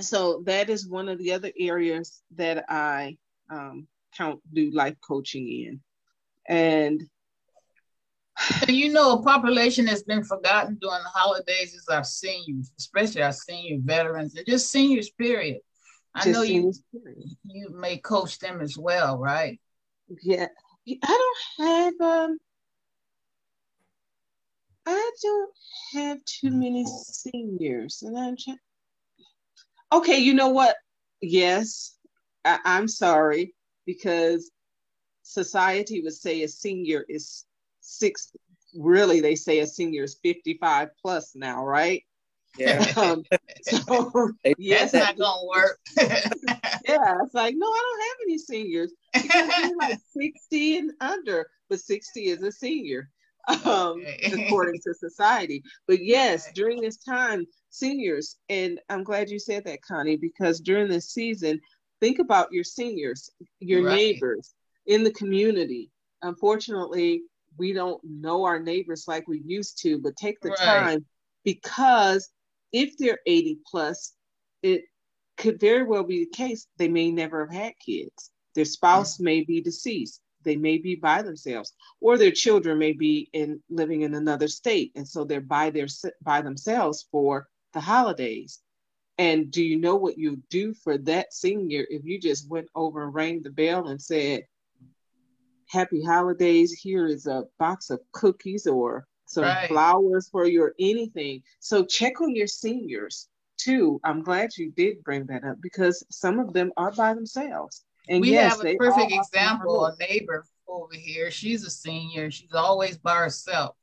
So 0.00 0.42
that 0.46 0.70
is 0.70 0.88
one 0.88 1.08
of 1.08 1.18
the 1.18 1.32
other 1.32 1.52
areas 1.58 2.22
that 2.34 2.64
I 2.68 3.16
um, 3.50 3.86
count 4.16 4.40
do 4.52 4.70
life 4.72 4.96
coaching 5.06 5.48
in. 5.48 5.80
And 6.48 7.02
you 8.68 8.92
know, 8.92 9.18
a 9.18 9.22
population 9.22 9.84
that's 9.84 10.02
been 10.02 10.24
forgotten 10.24 10.76
during 10.80 11.02
the 11.02 11.08
holidays 11.08 11.74
is 11.74 11.86
our 11.88 12.02
seniors, 12.02 12.72
especially 12.78 13.22
our 13.22 13.32
senior 13.32 13.78
veterans 13.80 14.34
and 14.34 14.46
just 14.46 14.70
seniors, 14.70 15.10
period. 15.10 15.60
I 16.14 16.30
know 16.30 16.42
you, 16.42 16.72
you 17.44 17.70
may 17.70 17.98
coach 17.98 18.38
them 18.38 18.60
as 18.60 18.76
well, 18.78 19.18
right? 19.18 19.60
Yeah. 20.22 20.46
I 21.02 21.32
don't 21.58 21.68
have 21.68 22.00
um 22.00 22.38
I 24.86 25.10
don't 25.22 25.50
have 25.94 26.18
too 26.26 26.50
many 26.50 26.84
seniors, 26.86 28.02
and 28.02 28.18
I'm 28.18 28.36
trying. 28.36 28.58
Okay, 29.92 30.18
you 30.18 30.34
know 30.34 30.48
what? 30.50 30.76
Yes, 31.22 31.96
I- 32.44 32.60
I'm 32.64 32.86
sorry 32.86 33.54
because 33.86 34.50
society 35.22 36.02
would 36.02 36.12
say 36.14 36.42
a 36.42 36.48
senior 36.48 37.04
is 37.08 37.46
six. 37.80 38.30
Really, 38.76 39.20
they 39.20 39.36
say 39.36 39.60
a 39.60 39.66
senior 39.66 40.02
is 40.04 40.18
55 40.22 40.90
plus 41.00 41.34
now, 41.34 41.64
right? 41.64 42.04
Yeah. 42.58 42.84
Um, 42.96 43.24
so, 43.62 44.32
yes, 44.58 44.92
that's 44.92 45.18
not 45.18 45.18
gonna 45.18 45.46
work. 45.46 45.78
yeah, 45.96 47.16
it's 47.22 47.34
like 47.34 47.54
no, 47.56 47.66
I 47.66 47.82
don't 47.82 48.02
have 48.02 48.16
any 48.22 48.38
seniors. 48.38 48.92
like 49.80 49.98
60 50.16 50.78
and 50.78 50.92
under, 51.00 51.46
but 51.68 51.80
60 51.80 52.26
is 52.26 52.42
a 52.42 52.52
senior 52.52 53.10
um, 53.64 54.04
according 54.32 54.80
to 54.82 54.94
society. 54.94 55.62
But 55.86 56.04
yes, 56.04 56.50
during 56.54 56.80
this 56.80 56.96
time, 56.96 57.46
seniors, 57.70 58.36
and 58.48 58.80
I'm 58.88 59.04
glad 59.04 59.30
you 59.30 59.38
said 59.38 59.64
that, 59.64 59.82
Connie, 59.82 60.16
because 60.16 60.60
during 60.60 60.88
this 60.88 61.10
season, 61.10 61.60
think 62.00 62.18
about 62.18 62.52
your 62.52 62.64
seniors, 62.64 63.30
your 63.60 63.84
right. 63.84 63.94
neighbors 63.94 64.54
in 64.86 65.04
the 65.04 65.12
community. 65.12 65.90
Unfortunately, 66.22 67.22
we 67.58 67.72
don't 67.72 68.00
know 68.04 68.44
our 68.44 68.58
neighbors 68.58 69.04
like 69.06 69.28
we 69.28 69.42
used 69.44 69.80
to, 69.82 69.98
but 69.98 70.16
take 70.16 70.40
the 70.40 70.50
right. 70.50 70.58
time 70.58 71.04
because 71.44 72.30
if 72.74 72.96
they're 72.98 73.20
80 73.24 73.60
plus, 73.70 74.12
it 74.62 74.82
could 75.36 75.60
very 75.60 75.84
well 75.84 76.02
be 76.02 76.24
the 76.24 76.36
case 76.36 76.66
they 76.76 76.88
may 76.88 77.10
never 77.12 77.46
have 77.46 77.54
had 77.54 77.72
kids. 77.78 78.32
Their 78.54 78.64
spouse 78.64 79.18
mm. 79.18 79.24
may 79.24 79.44
be 79.44 79.60
deceased. 79.60 80.20
They 80.42 80.56
may 80.56 80.78
be 80.78 80.96
by 80.96 81.22
themselves 81.22 81.72
or 82.00 82.18
their 82.18 82.32
children 82.32 82.78
may 82.78 82.92
be 82.92 83.30
in 83.32 83.62
living 83.70 84.02
in 84.02 84.14
another 84.14 84.48
state 84.48 84.92
and 84.94 85.08
so 85.08 85.24
they're 85.24 85.40
by 85.40 85.70
their 85.70 85.86
by 86.22 86.42
themselves 86.42 87.06
for 87.10 87.48
the 87.72 87.80
holidays. 87.80 88.60
And 89.16 89.50
do 89.50 89.62
you 89.62 89.78
know 89.78 89.96
what 89.96 90.18
you 90.18 90.42
do 90.50 90.74
for 90.74 90.98
that 90.98 91.32
senior 91.32 91.86
if 91.88 92.04
you 92.04 92.20
just 92.20 92.50
went 92.50 92.68
over 92.74 93.04
and 93.04 93.14
rang 93.14 93.42
the 93.42 93.50
bell 93.50 93.88
and 93.88 94.02
said 94.02 94.42
happy 95.70 96.02
holidays 96.02 96.72
here 96.72 97.06
is 97.06 97.26
a 97.26 97.44
box 97.58 97.88
of 97.88 98.00
cookies 98.12 98.66
or 98.66 99.06
some 99.26 99.44
right. 99.44 99.68
flowers 99.68 100.28
for 100.28 100.46
your 100.46 100.74
anything 100.78 101.42
so 101.60 101.84
check 101.84 102.20
on 102.20 102.34
your 102.34 102.46
seniors 102.46 103.28
too 103.56 104.00
i'm 104.04 104.22
glad 104.22 104.50
you 104.56 104.70
did 104.72 105.02
bring 105.04 105.24
that 105.26 105.44
up 105.44 105.56
because 105.60 106.04
some 106.10 106.38
of 106.38 106.52
them 106.52 106.72
are 106.76 106.92
by 106.92 107.14
themselves 107.14 107.84
and 108.08 108.20
we 108.20 108.32
yes, 108.32 108.56
have 108.56 108.66
a 108.66 108.76
perfect 108.76 109.12
example, 109.12 109.86
a 109.86 109.96
neighbor 109.98 110.44
over 110.68 110.94
here. 110.94 111.30
She's 111.30 111.64
a 111.64 111.70
senior. 111.70 112.30
She's 112.30 112.52
always 112.54 112.98
by 112.98 113.16
herself. 113.16 113.76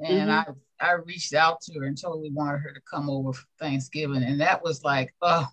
And 0.00 0.30
mm-hmm. 0.30 0.52
I 0.80 0.90
I 0.90 0.92
reached 0.92 1.34
out 1.34 1.60
to 1.62 1.78
her 1.78 1.86
and 1.86 2.00
totally 2.00 2.30
wanted 2.30 2.58
her 2.58 2.72
to 2.72 2.80
come 2.88 3.10
over 3.10 3.32
for 3.32 3.46
Thanksgiving, 3.58 4.22
and 4.22 4.40
that 4.40 4.62
was 4.62 4.84
like, 4.84 5.12
oh, 5.22 5.46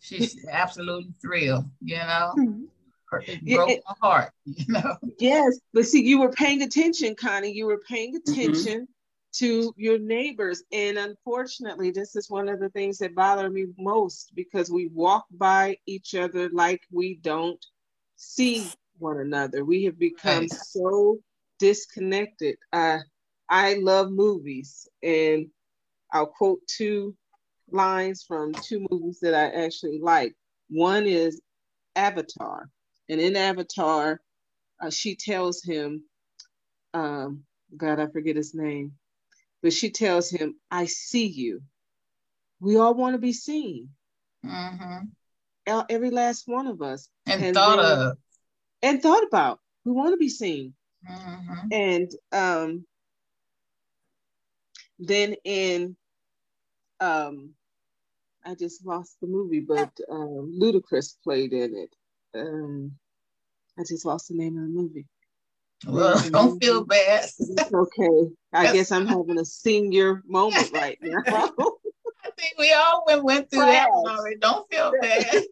she's 0.00 0.44
absolutely 0.50 1.14
thrilled, 1.22 1.66
you 1.80 1.96
know. 1.96 2.34
Mm-hmm. 2.36 2.64
It 3.12 3.54
broke 3.54 3.68
my 3.68 3.94
heart, 4.00 4.32
you 4.44 4.64
know. 4.68 4.96
Yes, 5.18 5.58
but 5.72 5.86
see, 5.86 6.02
you 6.04 6.20
were 6.20 6.30
paying 6.30 6.62
attention, 6.62 7.14
Connie. 7.14 7.52
You 7.52 7.66
were 7.66 7.80
paying 7.88 8.14
mm-hmm. 8.14 8.32
attention 8.32 8.82
mm-hmm. 8.82 9.46
to 9.46 9.72
your 9.76 9.98
neighbors, 9.98 10.62
and 10.72 10.98
unfortunately, 10.98 11.90
this 11.90 12.16
is 12.16 12.30
one 12.30 12.48
of 12.48 12.60
the 12.60 12.70
things 12.70 12.98
that 12.98 13.14
bother 13.14 13.50
me 13.50 13.66
most 13.78 14.32
because 14.34 14.70
we 14.70 14.88
walk 14.88 15.26
by 15.30 15.76
each 15.86 16.14
other 16.14 16.50
like 16.52 16.82
we 16.92 17.14
don't 17.22 17.64
see 18.16 18.68
one 18.98 19.18
another. 19.18 19.64
We 19.64 19.84
have 19.84 19.98
become 19.98 20.40
right. 20.40 20.52
so 20.52 21.18
disconnected. 21.58 22.56
Uh, 22.72 22.98
I 23.48 23.74
love 23.74 24.10
movies, 24.10 24.88
and 25.02 25.46
I'll 26.12 26.26
quote 26.26 26.60
two 26.66 27.16
lines 27.70 28.24
from 28.26 28.52
two 28.52 28.86
movies 28.90 29.18
that 29.20 29.34
I 29.34 29.64
actually 29.64 30.00
like. 30.00 30.34
One 30.68 31.06
is 31.06 31.40
Avatar, 31.96 32.68
and 33.08 33.20
in 33.20 33.36
Avatar, 33.36 34.20
uh, 34.80 34.90
she 34.90 35.16
tells 35.16 35.62
him, 35.62 36.04
um, 36.94 37.44
God, 37.76 38.00
I 38.00 38.06
forget 38.06 38.36
his 38.36 38.54
name, 38.54 38.92
but 39.62 39.72
she 39.72 39.90
tells 39.90 40.30
him, 40.30 40.56
I 40.70 40.86
see 40.86 41.26
you. 41.26 41.62
We 42.60 42.76
all 42.76 42.94
want 42.94 43.14
to 43.14 43.18
be 43.18 43.32
seen. 43.32 43.90
Mm-hmm. 44.44 45.06
Every 45.90 46.10
last 46.10 46.44
one 46.46 46.66
of 46.66 46.80
us. 46.80 47.08
And, 47.26 47.44
and 47.44 47.54
thought 47.54 47.76
then, 47.76 48.08
of. 48.08 48.18
And 48.82 49.02
thought 49.02 49.24
about. 49.24 49.60
We 49.84 49.92
want 49.92 50.12
to 50.12 50.16
be 50.16 50.28
seen. 50.28 50.74
Mm-hmm. 51.08 51.68
And 51.72 52.10
um, 52.32 52.86
then 54.98 55.34
in 55.44 55.96
um, 57.00 57.50
I 58.44 58.54
just 58.54 58.84
lost 58.84 59.16
the 59.20 59.26
movie, 59.26 59.60
but 59.60 59.90
um, 60.10 60.58
Ludacris 60.58 61.16
played 61.22 61.52
in 61.52 61.76
it. 61.76 61.94
Um, 62.38 62.92
I 63.78 63.82
just 63.82 64.04
lost 64.04 64.28
the 64.28 64.34
name 64.34 64.56
of 64.56 64.62
the 64.64 64.68
movie. 64.68 65.06
Well, 65.86 66.20
don't 66.30 66.60
feel 66.60 66.84
bad. 66.84 67.28
It's 67.38 67.72
okay. 67.72 68.32
I 68.52 68.72
guess 68.72 68.90
I'm 68.90 69.06
having 69.06 69.38
a 69.38 69.44
senior 69.44 70.24
moment 70.26 70.72
right 70.72 70.98
now. 71.02 71.22
I 71.28 72.30
think 72.36 72.54
we 72.58 72.72
all 72.72 73.04
went, 73.06 73.22
went 73.22 73.50
through 73.50 73.60
Crash. 73.60 73.86
that 73.86 74.10
already. 74.10 74.36
Don't 74.40 74.68
feel 74.72 74.92
bad. 75.00 75.44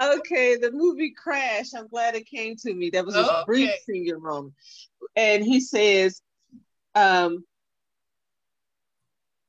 okay, 0.00 0.56
the 0.56 0.70
movie 0.70 1.12
Crash. 1.20 1.74
I'm 1.76 1.88
glad 1.88 2.14
it 2.14 2.28
came 2.28 2.54
to 2.58 2.72
me. 2.72 2.90
That 2.90 3.04
was 3.04 3.16
a 3.16 3.24
okay. 3.24 3.42
brief 3.44 3.70
senior 3.84 4.20
moment. 4.20 4.54
And 5.16 5.44
he 5.44 5.58
says, 5.58 6.22
um, 6.94 7.44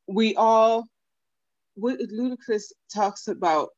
we 0.07 0.35
all 0.35 0.88
what 1.75 2.00
Ludacris 2.00 2.71
talks 2.93 3.27
about 3.27 3.69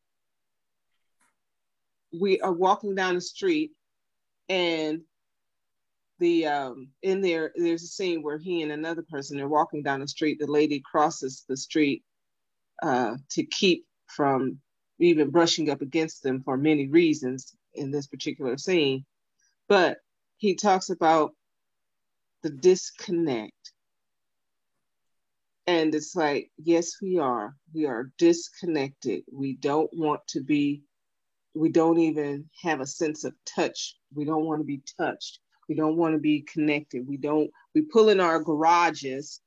we 2.20 2.40
are 2.42 2.54
walking 2.54 2.96
down 2.96 3.16
the 3.16 3.22
street 3.22 3.72
and 4.50 5.02
the 6.20 6.48
um 6.48 6.90
in 7.02 7.22
there 7.22 7.52
there's 7.56 7.84
a 7.84 7.88
scene 7.88 8.22
where 8.22 8.38
he 8.38 8.62
and 8.62 8.72
another 8.72 9.04
person 9.10 9.40
are 9.42 9.48
walking 9.48 9.84
down 9.84 10.00
the 10.00 10.08
street 10.08 10.38
the 10.40 10.48
lady 10.48 10.82
crosses 10.90 11.44
the 11.50 11.58
street 11.58 12.04
uh 12.84 13.16
to 13.30 13.44
keep 13.46 13.86
from 14.08 14.60
even 15.00 15.30
brushing 15.30 15.70
up 15.70 15.82
against 15.82 16.24
them 16.24 16.42
for 16.44 16.56
many 16.56 16.88
reasons 16.88 17.54
in 17.74 17.92
this 17.92 18.08
particular 18.08 18.58
scene 18.58 19.04
but 19.68 19.98
he 20.38 20.56
talks 20.56 20.90
about 20.90 21.32
the 22.44 22.50
disconnect 22.50 23.74
and 25.68 25.96
it's 25.96 26.16
like, 26.16 26.52
yes, 26.58 26.98
we 27.02 27.18
are. 27.18 27.56
We 27.74 27.86
are 27.86 28.12
disconnected. 28.18 29.24
We 29.32 29.56
don't 29.56 29.90
want 29.94 30.22
to 30.30 30.42
be, 30.44 30.84
we 31.56 31.70
don't 31.70 32.00
even 32.00 32.50
have 32.62 32.82
a 32.82 32.86
sense 32.86 33.24
of 33.24 33.34
touch. 33.46 33.96
We 34.14 34.26
don't 34.26 34.46
want 34.46 34.62
to 34.62 34.66
be 34.66 34.82
touched. 35.00 35.40
We 35.68 35.76
don't 35.76 35.98
want 35.98 36.14
to 36.14 36.20
be 36.20 36.42
connected. 36.42 37.08
We 37.08 37.18
don't, 37.18 37.50
we 37.74 37.82
pull 37.82 38.10
in 38.10 38.20
our 38.20 38.40
garages 38.40 39.42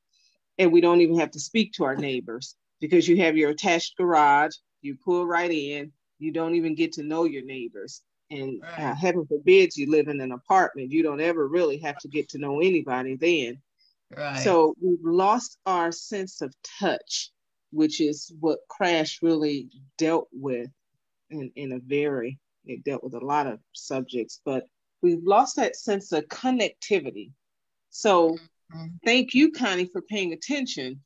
and 0.57 0.71
we 0.71 0.81
don't 0.81 1.01
even 1.01 1.19
have 1.19 1.31
to 1.31 1.39
speak 1.39 1.73
to 1.73 1.85
our 1.85 1.95
neighbors 1.95 2.55
because 2.81 3.07
you 3.07 3.17
have 3.17 3.37
your 3.37 3.51
attached 3.51 3.95
garage, 3.97 4.55
you 4.81 4.97
pull 5.03 5.25
right 5.25 5.51
in, 5.51 5.91
you 6.17 6.31
don't 6.33 6.55
even 6.55 6.75
get 6.75 6.93
to 6.93 7.03
know 7.03 7.23
your 7.23 7.43
neighbors. 7.43 8.01
And 8.31 8.61
right. 8.61 8.91
uh, 8.91 8.95
heaven 8.95 9.25
forbid 9.25 9.75
you 9.75 9.89
live 9.89 10.07
in 10.07 10.21
an 10.21 10.31
apartment, 10.31 10.91
you 10.91 11.01
don't 11.01 11.21
ever 11.21 11.47
really 11.47 11.77
have 11.79 11.97
to 11.99 12.07
get 12.07 12.29
to 12.29 12.37
know 12.37 12.59
anybody 12.59 13.15
then 13.15 13.61
Right. 14.15 14.43
So 14.43 14.75
we've 14.81 15.03
lost 15.03 15.57
our 15.65 15.91
sense 15.91 16.41
of 16.41 16.53
touch, 16.79 17.31
which 17.71 18.01
is 18.01 18.31
what 18.39 18.59
Crash 18.67 19.21
really 19.21 19.69
dealt 19.97 20.29
with 20.31 20.69
in, 21.29 21.51
in 21.55 21.71
a 21.73 21.79
very, 21.79 22.39
it 22.65 22.83
dealt 22.83 23.03
with 23.03 23.13
a 23.13 23.25
lot 23.25 23.47
of 23.47 23.59
subjects, 23.73 24.41
but 24.45 24.63
we've 25.01 25.23
lost 25.23 25.55
that 25.55 25.75
sense 25.75 26.11
of 26.11 26.25
connectivity. 26.25 27.31
So 27.89 28.31
mm-hmm. 28.73 28.87
thank 29.05 29.33
you, 29.33 29.51
Connie, 29.51 29.89
for 29.91 30.01
paying 30.01 30.33
attention 30.33 31.01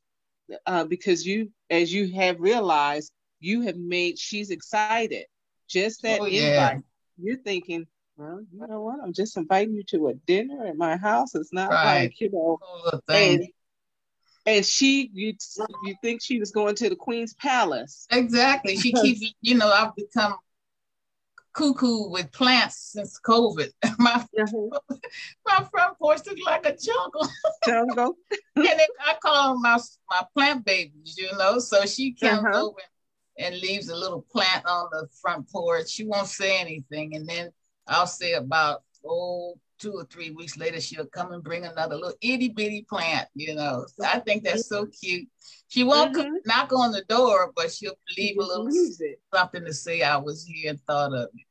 uh, 0.66 0.84
because 0.84 1.24
you, 1.24 1.50
as 1.70 1.92
you 1.92 2.12
have 2.14 2.40
realized, 2.40 3.12
you 3.40 3.62
have 3.62 3.76
made, 3.76 4.18
she's 4.18 4.50
excited. 4.50 5.24
Just 5.68 6.02
that 6.02 6.20
oh, 6.20 6.26
yeah. 6.26 6.78
You're 7.16 7.38
thinking, 7.38 7.86
well, 8.16 8.40
you 8.52 8.66
know 8.66 8.82
what? 8.82 8.98
I'm 9.02 9.12
just 9.12 9.36
inviting 9.36 9.74
you 9.74 9.84
to 9.88 10.08
a 10.08 10.14
dinner 10.26 10.66
at 10.66 10.76
my 10.76 10.96
house. 10.96 11.34
It's 11.34 11.52
not 11.52 11.70
right. 11.70 12.02
like, 12.02 12.20
you 12.20 12.30
know, 12.30 12.58
and, 13.08 13.46
and 14.46 14.64
she, 14.64 15.10
you, 15.12 15.34
you 15.84 15.94
think 16.02 16.22
she 16.22 16.38
was 16.38 16.50
going 16.50 16.74
to 16.76 16.88
the 16.88 16.96
Queen's 16.96 17.34
Palace. 17.34 18.06
Exactly. 18.10 18.76
She 18.76 18.92
keeps, 18.92 19.34
you 19.40 19.54
know, 19.54 19.70
I've 19.70 19.94
become 19.96 20.36
cuckoo 21.54 22.10
with 22.10 22.30
plants 22.32 22.92
since 22.92 23.18
COVID. 23.20 23.70
my, 23.98 24.24
uh-huh. 24.38 24.96
my 25.46 25.66
front 25.70 25.98
porch 25.98 26.20
looks 26.26 26.42
like 26.44 26.66
a 26.66 26.76
jungle. 26.76 27.28
Jungle. 27.66 28.16
and 28.56 28.66
it, 28.66 28.90
I 29.00 29.14
call 29.22 29.54
them 29.54 29.62
my, 29.62 29.78
my 30.10 30.22
plant 30.34 30.66
babies, 30.66 31.16
you 31.16 31.30
know. 31.38 31.58
So 31.58 31.86
she 31.86 32.12
comes 32.12 32.44
uh-huh. 32.44 32.66
over 32.66 32.78
and 33.38 33.58
leaves 33.58 33.88
a 33.88 33.96
little 33.96 34.22
plant 34.30 34.66
on 34.66 34.88
the 34.92 35.08
front 35.20 35.48
porch. 35.48 35.88
She 35.88 36.04
won't 36.04 36.28
say 36.28 36.60
anything. 36.60 37.16
And 37.16 37.26
then 37.26 37.50
I'll 37.86 38.06
say 38.06 38.34
about 38.34 38.82
oh 39.04 39.58
two 39.78 39.92
or 39.92 40.04
three 40.04 40.30
weeks 40.30 40.56
later 40.56 40.80
she'll 40.80 41.06
come 41.06 41.32
and 41.32 41.42
bring 41.42 41.64
another 41.64 41.96
little 41.96 42.14
itty 42.20 42.48
bitty 42.48 42.86
plant. 42.88 43.28
You 43.34 43.54
know, 43.54 43.86
so 43.88 44.06
I 44.06 44.20
think 44.20 44.44
that's 44.44 44.68
so 44.68 44.86
cute. 44.86 45.28
She 45.68 45.84
won't 45.84 46.14
mm-hmm. 46.14 46.36
knock 46.46 46.72
on 46.72 46.92
the 46.92 47.02
door, 47.08 47.52
but 47.56 47.72
she'll 47.72 47.98
leave 48.16 48.36
a 48.38 48.42
little 48.42 48.68
something 49.32 49.64
to 49.64 49.72
say 49.72 50.02
I 50.02 50.16
was 50.16 50.44
here 50.44 50.70
and 50.70 50.80
thought 50.82 51.12
of 51.12 51.28
it. 51.34 51.46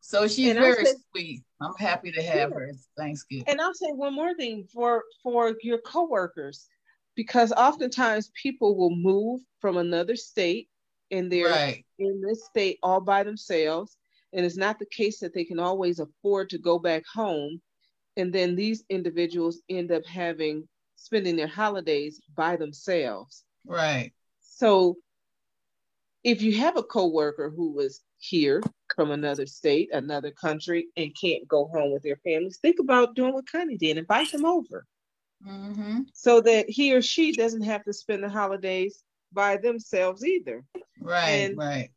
So 0.00 0.28
she's 0.28 0.50
and 0.50 0.60
very 0.60 0.86
sweet. 1.12 1.42
I'm 1.60 1.74
happy 1.78 2.12
to 2.12 2.22
have 2.22 2.50
yeah. 2.50 2.56
her 2.56 2.72
Thanksgiving. 2.96 3.48
And 3.48 3.60
I'll 3.60 3.74
say 3.74 3.90
one 3.90 4.14
more 4.14 4.34
thing 4.34 4.68
for 4.72 5.02
for 5.22 5.54
your 5.62 5.78
coworkers, 5.78 6.68
because 7.16 7.52
oftentimes 7.52 8.30
people 8.40 8.76
will 8.76 8.94
move 8.94 9.40
from 9.60 9.76
another 9.76 10.14
state 10.14 10.68
and 11.10 11.30
they're 11.30 11.48
right. 11.48 11.84
in 11.98 12.20
this 12.20 12.44
state 12.44 12.78
all 12.82 13.00
by 13.00 13.22
themselves 13.22 13.96
and 14.36 14.44
it's 14.44 14.58
not 14.58 14.78
the 14.78 14.86
case 14.86 15.18
that 15.20 15.32
they 15.32 15.44
can 15.44 15.58
always 15.58 15.98
afford 15.98 16.50
to 16.50 16.58
go 16.58 16.78
back 16.78 17.02
home. 17.12 17.60
And 18.18 18.32
then 18.32 18.54
these 18.54 18.84
individuals 18.90 19.62
end 19.68 19.90
up 19.90 20.04
having 20.04 20.68
spending 20.96 21.36
their 21.36 21.46
holidays 21.46 22.20
by 22.36 22.56
themselves. 22.56 23.44
Right. 23.64 24.12
So 24.42 24.98
if 26.22 26.42
you 26.42 26.56
have 26.58 26.76
a 26.76 26.82
coworker 26.82 27.50
who 27.50 27.72
was 27.72 28.02
here 28.18 28.62
from 28.94 29.10
another 29.10 29.46
state, 29.46 29.88
another 29.92 30.30
country, 30.30 30.88
and 30.96 31.16
can't 31.18 31.48
go 31.48 31.68
home 31.72 31.92
with 31.92 32.02
their 32.02 32.16
families, 32.16 32.58
think 32.60 32.78
about 32.78 33.14
doing 33.14 33.32
what 33.32 33.50
Connie 33.50 33.78
did. 33.78 33.96
Invite 33.96 34.32
them 34.32 34.44
over. 34.44 34.84
Mm-hmm. 35.46 36.00
So 36.12 36.42
that 36.42 36.68
he 36.68 36.94
or 36.94 37.00
she 37.00 37.32
doesn't 37.32 37.62
have 37.62 37.84
to 37.84 37.92
spend 37.92 38.22
the 38.22 38.28
holidays 38.28 39.02
by 39.32 39.56
themselves 39.56 40.24
either. 40.24 40.62
Right, 41.00 41.28
and 41.28 41.56
right 41.56 41.90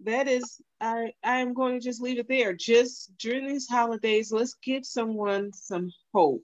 that 0.00 0.28
is 0.28 0.60
I 0.80 1.12
I 1.22 1.38
am 1.38 1.54
going 1.54 1.74
to 1.74 1.84
just 1.84 2.00
leave 2.00 2.18
it 2.18 2.28
there. 2.28 2.52
Just 2.52 3.16
during 3.18 3.46
these 3.46 3.68
holidays, 3.68 4.32
let's 4.32 4.54
give 4.62 4.84
someone 4.84 5.52
some 5.52 5.90
hope. 6.12 6.42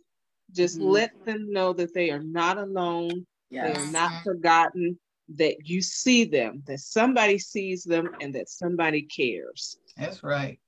Just 0.53 0.79
mm-hmm. 0.79 0.89
let 0.89 1.25
them 1.25 1.53
know 1.53 1.73
that 1.73 1.95
they 1.95 2.11
are 2.11 2.23
not 2.23 2.59
alone. 2.59 3.27
Yes. 3.51 3.77
They 3.77 3.83
are 3.83 3.93
not 3.93 4.23
forgotten. 4.23 4.99
That 5.37 5.69
you 5.69 5.81
see 5.81 6.25
them. 6.25 6.65
That 6.67 6.81
somebody 6.81 7.39
sees 7.39 7.85
them, 7.85 8.09
and 8.21 8.35
that 8.35 8.49
somebody 8.49 9.03
cares. 9.03 9.79
That's 9.97 10.25
right. 10.25 10.59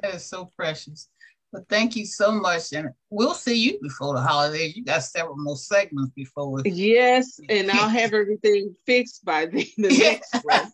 That 0.00 0.14
is 0.14 0.24
so 0.24 0.50
precious. 0.56 1.08
But 1.52 1.68
thank 1.68 1.96
you 1.96 2.04
so 2.04 2.30
much, 2.30 2.72
and 2.74 2.90
we'll 3.08 3.32
see 3.32 3.56
you 3.56 3.78
before 3.80 4.14
the 4.14 4.20
holidays. 4.20 4.76
You 4.76 4.84
got 4.84 5.02
several 5.02 5.36
more 5.36 5.56
segments 5.56 6.12
before. 6.14 6.60
Yes, 6.64 7.40
and 7.48 7.70
I'll 7.70 7.88
have 8.00 8.12
everything 8.12 8.74
fixed 8.84 9.24
by 9.24 9.46
the, 9.46 9.66
the 9.78 9.88
next 9.98 10.44
one. 10.44 10.70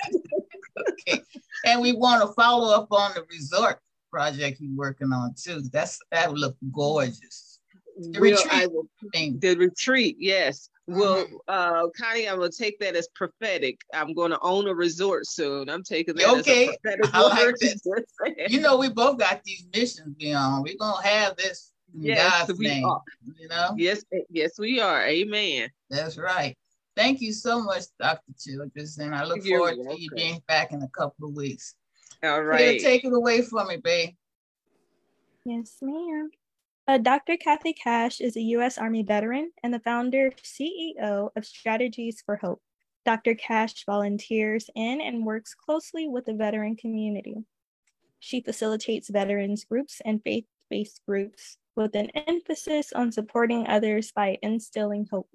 okay. 0.90 1.22
And 1.64 1.80
we 1.80 1.92
want 1.92 2.22
to 2.22 2.32
follow 2.34 2.74
up 2.74 2.88
on 2.90 3.12
the 3.14 3.24
resort 3.30 3.80
project 4.10 4.60
you're 4.60 4.76
working 4.76 5.12
on 5.12 5.34
too. 5.34 5.62
That's 5.72 5.98
that 6.12 6.32
look 6.32 6.56
gorgeous. 6.72 7.58
The 7.96 8.20
retreat. 8.20 8.70
Will, 8.70 8.86
the 9.12 9.56
retreat, 9.56 10.16
yes. 10.18 10.68
Well, 10.86 11.24
mm-hmm. 11.24 11.36
uh, 11.48 11.88
Connie, 11.98 12.28
I'm 12.28 12.38
gonna 12.38 12.50
take 12.50 12.78
that 12.80 12.94
as 12.94 13.08
prophetic. 13.14 13.80
I'm 13.94 14.12
gonna 14.12 14.38
own 14.42 14.68
a 14.68 14.74
resort 14.74 15.26
soon. 15.26 15.68
I'm 15.70 15.82
taking 15.82 16.14
that 16.16 16.28
okay. 16.40 16.68
as 16.68 16.74
a 16.74 17.08
prophetic 17.08 17.80
like 18.20 18.36
You 18.50 18.60
know, 18.60 18.76
we 18.76 18.90
both 18.90 19.18
got 19.18 19.42
these 19.44 19.66
missions 19.72 20.14
beyond. 20.18 20.64
We're 20.64 20.76
gonna 20.78 21.06
have 21.06 21.36
this 21.36 21.72
yes, 21.96 22.46
God's 22.46 22.60
name. 22.60 22.84
Are. 22.84 23.02
You 23.38 23.48
know? 23.48 23.74
Yes, 23.76 24.04
yes, 24.28 24.58
we 24.58 24.80
are. 24.80 25.06
Amen. 25.06 25.70
That's 25.88 26.18
right. 26.18 26.56
Thank 26.96 27.20
you 27.20 27.32
so 27.32 27.62
much, 27.62 27.84
Dr. 27.98 28.32
Childress, 28.38 28.98
and 28.98 29.14
I 29.14 29.24
look 29.24 29.44
You're 29.44 29.58
forward 29.58 29.78
welcome. 29.78 29.96
to 29.96 30.02
you 30.02 30.10
being 30.14 30.42
back 30.46 30.72
in 30.72 30.82
a 30.82 30.88
couple 30.88 31.28
of 31.28 31.34
weeks. 31.34 31.74
All 32.22 32.42
right. 32.42 32.80
take 32.80 33.04
it 33.04 33.12
away 33.12 33.42
for 33.42 33.64
me, 33.64 33.78
babe. 33.78 34.14
Yes, 35.44 35.76
ma'am. 35.82 36.30
Uh, 36.86 36.98
Dr. 36.98 37.36
Kathy 37.36 37.72
Cash 37.72 38.20
is 38.20 38.36
a 38.36 38.42
U.S. 38.42 38.78
Army 38.78 39.02
veteran 39.02 39.50
and 39.62 39.74
the 39.74 39.80
founder 39.80 40.30
CEO 40.42 41.30
of 41.34 41.44
Strategies 41.44 42.22
for 42.24 42.36
Hope. 42.36 42.62
Dr. 43.04 43.34
Cash 43.34 43.84
volunteers 43.84 44.70
in 44.74 45.00
and 45.00 45.26
works 45.26 45.54
closely 45.54 46.08
with 46.08 46.26
the 46.26 46.34
veteran 46.34 46.76
community. 46.76 47.36
She 48.20 48.40
facilitates 48.40 49.10
veterans 49.10 49.64
groups 49.64 50.00
and 50.04 50.22
faith 50.22 50.46
based 50.70 51.02
groups 51.06 51.58
with 51.76 51.94
an 51.94 52.10
emphasis 52.10 52.92
on 52.92 53.12
supporting 53.12 53.66
others 53.66 54.12
by 54.12 54.38
instilling 54.42 55.06
hope. 55.10 55.28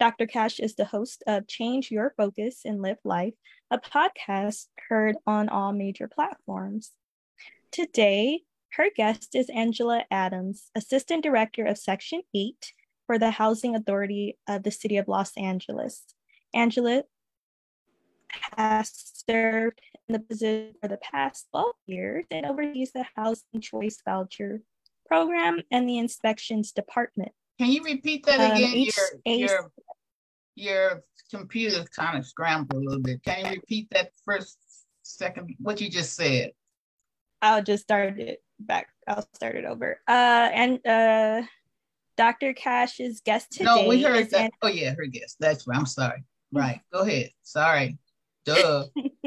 Dr. 0.00 0.26
Cash 0.26 0.60
is 0.60 0.76
the 0.76 0.86
host 0.86 1.22
of 1.26 1.46
Change 1.46 1.90
Your 1.90 2.14
Focus 2.16 2.62
and 2.64 2.80
Live 2.80 2.96
Life, 3.04 3.34
a 3.70 3.78
podcast 3.78 4.68
heard 4.88 5.16
on 5.26 5.50
all 5.50 5.74
major 5.74 6.08
platforms. 6.08 6.92
Today, 7.70 8.40
her 8.72 8.86
guest 8.96 9.34
is 9.34 9.50
Angela 9.50 10.06
Adams, 10.10 10.70
Assistant 10.74 11.22
Director 11.22 11.66
of 11.66 11.76
Section 11.76 12.22
8 12.34 12.72
for 13.06 13.18
the 13.18 13.30
Housing 13.30 13.76
Authority 13.76 14.38
of 14.48 14.62
the 14.62 14.70
City 14.70 14.96
of 14.96 15.06
Los 15.06 15.36
Angeles. 15.36 16.02
Angela 16.54 17.02
has 18.56 18.90
served 19.28 19.82
in 20.08 20.14
the 20.14 20.20
position 20.20 20.76
for 20.80 20.88
the 20.88 20.96
past 20.96 21.48
12 21.50 21.74
years 21.84 22.24
and 22.30 22.46
oversees 22.46 22.92
the 22.92 23.04
Housing 23.16 23.60
Choice 23.60 23.98
Voucher 24.02 24.62
Program 25.06 25.60
and 25.70 25.86
the 25.86 25.98
Inspections 25.98 26.72
Department. 26.72 27.32
Can 27.60 27.70
you 27.70 27.84
repeat 27.84 28.24
that 28.24 28.40
um, 28.40 28.56
again? 28.56 28.72
Um, 28.72 28.78
your, 29.26 29.36
your, 29.36 29.70
your 30.60 31.02
computer 31.30 31.84
kind 31.96 32.18
of 32.18 32.26
scrambled 32.26 32.82
a 32.82 32.84
little 32.84 33.02
bit. 33.02 33.22
Can 33.24 33.44
you 33.44 33.50
repeat 33.52 33.88
that 33.92 34.10
first 34.24 34.58
second, 35.02 35.54
what 35.58 35.80
you 35.80 35.90
just 35.90 36.14
said? 36.14 36.52
I'll 37.42 37.62
just 37.62 37.84
start 37.84 38.18
it 38.18 38.42
back. 38.58 38.88
I'll 39.08 39.26
start 39.34 39.56
it 39.56 39.64
over. 39.64 40.00
Uh, 40.06 40.50
and 40.52 40.86
uh, 40.86 41.42
Dr. 42.16 42.52
Cash's 42.52 43.20
guest 43.20 43.50
today. 43.50 43.64
No, 43.64 43.88
we 43.88 44.02
heard 44.02 44.30
that. 44.30 44.40
An- 44.40 44.50
oh 44.62 44.68
yeah, 44.68 44.94
her 44.94 45.06
guest. 45.06 45.36
That's 45.40 45.66
right. 45.66 45.78
I'm 45.78 45.86
sorry. 45.86 46.24
Right. 46.52 46.80
Go 46.92 47.02
ahead. 47.02 47.30
Sorry. 47.44 47.96
Duh. 48.44 48.86